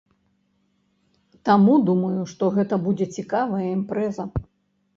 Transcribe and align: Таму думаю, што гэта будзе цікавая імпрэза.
Таму 1.49 1.75
думаю, 1.91 2.21
што 2.33 2.51
гэта 2.57 2.81
будзе 2.89 3.05
цікавая 3.19 3.63
імпрэза. 3.77 4.31